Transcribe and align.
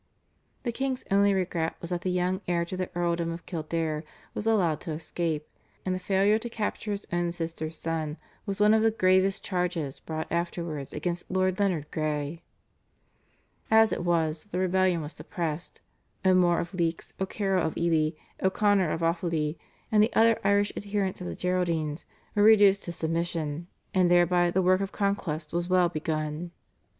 The 0.63 0.71
king's 0.71 1.05
only 1.11 1.31
regret 1.31 1.75
was 1.79 1.91
that 1.91 2.01
the 2.01 2.09
young 2.09 2.41
heir 2.47 2.65
to 2.65 2.75
the 2.75 2.89
Earldom 2.95 3.31
of 3.31 3.45
Kildare 3.45 4.03
was 4.33 4.47
allowed 4.47 4.81
to 4.81 4.91
escape, 4.93 5.47
and 5.85 5.93
the 5.93 5.99
failure 5.99 6.39
to 6.39 6.49
capture 6.49 6.89
his 6.89 7.05
own 7.13 7.31
sister's 7.31 7.77
son 7.77 8.17
was 8.47 8.59
one 8.59 8.73
of 8.73 8.81
the 8.81 8.89
gravest 8.89 9.43
charges 9.43 9.99
brought 9.99 10.25
afterwards 10.31 10.91
against 10.91 11.29
Lord 11.29 11.59
Leonard 11.59 11.91
Grey. 11.91 12.41
As 13.69 13.93
it 13.93 14.03
was, 14.03 14.45
the 14.45 14.57
rebellion 14.57 15.01
was 15.03 15.13
suppressed; 15.13 15.81
O'More 16.25 16.59
of 16.59 16.71
Leix, 16.71 17.13
O'Carroll 17.21 17.67
of 17.67 17.77
Ely, 17.77 18.15
O'Connor 18.41 18.89
of 18.89 19.01
Offaly, 19.01 19.59
and 19.91 20.01
the 20.01 20.13
other 20.15 20.39
Irish 20.43 20.73
adherents 20.75 21.21
of 21.21 21.27
the 21.27 21.35
Geraldines 21.35 22.05
were 22.33 22.41
reduced 22.41 22.83
to 22.85 22.91
submission, 22.91 23.67
and 23.93 24.09
thereby 24.09 24.49
the 24.49 24.63
work 24.63 24.81
of 24.81 24.91
conquest 24.91 25.53
was 25.53 25.69
well 25.69 25.89
begun. 25.89 26.49